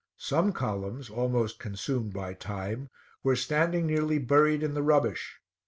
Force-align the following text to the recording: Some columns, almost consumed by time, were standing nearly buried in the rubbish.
Some 0.17 0.51
columns, 0.51 1.11
almost 1.11 1.59
consumed 1.59 2.11
by 2.11 2.33
time, 2.33 2.89
were 3.21 3.35
standing 3.35 3.85
nearly 3.85 4.17
buried 4.17 4.63
in 4.63 4.73
the 4.73 4.81
rubbish. 4.81 5.37